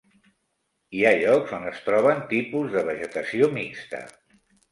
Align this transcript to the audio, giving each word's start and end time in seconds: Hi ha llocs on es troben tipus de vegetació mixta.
Hi 0.99 1.03
ha 1.05 1.11
llocs 1.23 1.53
on 1.57 1.67
es 1.73 1.83
troben 1.89 2.23
tipus 2.33 2.73
de 2.77 2.85
vegetació 2.89 3.53
mixta. 3.59 4.01